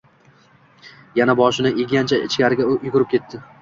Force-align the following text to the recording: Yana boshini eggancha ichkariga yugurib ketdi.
Yana 1.21 1.37
boshini 1.43 1.75
eggancha 1.87 2.23
ichkariga 2.27 2.71
yugurib 2.75 3.17
ketdi. 3.17 3.49